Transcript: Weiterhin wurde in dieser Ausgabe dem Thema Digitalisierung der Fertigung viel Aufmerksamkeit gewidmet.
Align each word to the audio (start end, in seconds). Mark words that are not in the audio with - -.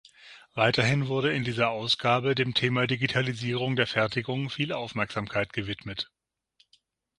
Weiterhin 0.55 1.09
wurde 1.09 1.31
in 1.31 1.43
dieser 1.43 1.69
Ausgabe 1.69 2.33
dem 2.33 2.55
Thema 2.55 2.87
Digitalisierung 2.87 3.75
der 3.75 3.85
Fertigung 3.85 4.49
viel 4.49 4.73
Aufmerksamkeit 4.73 5.53
gewidmet. 5.53 6.09